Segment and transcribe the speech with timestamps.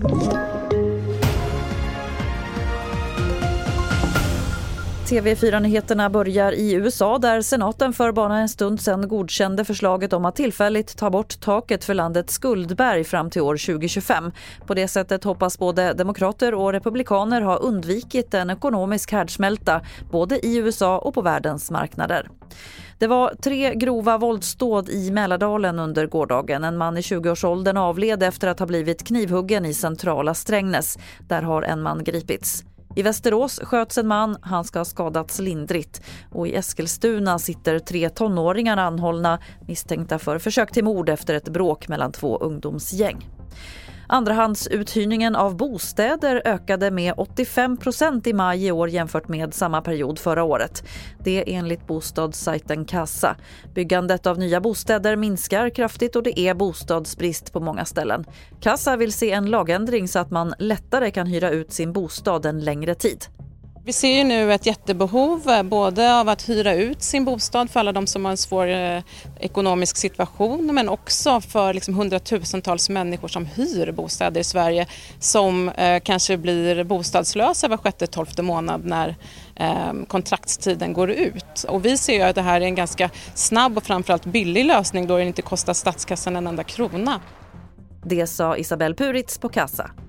[0.00, 0.57] you
[5.08, 10.36] TV4-nyheterna börjar i USA där senaten för bara en stund sedan godkände förslaget om att
[10.36, 14.32] tillfälligt ta bort taket för landets skuldberg fram till år 2025.
[14.66, 19.80] På det sättet hoppas både demokrater och republikaner ha undvikit en ekonomisk härdsmälta
[20.10, 22.28] både i USA och på världens marknader.
[22.98, 26.64] Det var tre grova våldsdåd i Mälardalen under gårdagen.
[26.64, 30.98] En man i 20-årsåldern avled efter att ha blivit knivhuggen i centrala Strängnäs.
[31.28, 32.64] Där har en man gripits.
[32.96, 36.02] I Västerås sköts en man, han ska ha skadats lindrigt.
[36.30, 41.88] Och i Eskilstuna sitter tre tonåringar anhållna misstänkta för försök till mord efter ett bråk
[41.88, 43.26] mellan två ungdomsgäng.
[44.10, 50.44] Andrahandsuthyrningen av bostäder ökade med 85% i maj i år jämfört med samma period förra
[50.44, 50.82] året.
[51.24, 53.36] Det enligt bostadssajten Kassa.
[53.74, 58.24] Byggandet av nya bostäder minskar kraftigt och det är bostadsbrist på många ställen.
[58.60, 62.60] Kassa vill se en lagändring så att man lättare kan hyra ut sin bostad en
[62.60, 63.24] längre tid.
[63.88, 67.80] Vi ser ju nu ett jättebehov eh, både av att hyra ut sin bostad för
[67.80, 69.02] alla de som har en svår eh,
[69.40, 74.86] ekonomisk situation men också för liksom hundratusentals människor som hyr bostäder i Sverige
[75.18, 79.16] som eh, kanske blir bostadslösa var sjätte, tolfte månad när
[80.08, 81.64] kontraktstiden går ut.
[81.68, 85.06] Och vi ser ju att det här är en ganska snabb och framförallt billig lösning
[85.06, 87.20] då det inte kostar statskassan en enda krona.
[88.04, 89.90] Det sa Isabelle Puritz på Kassa.